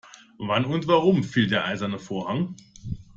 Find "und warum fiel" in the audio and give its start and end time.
0.65-1.45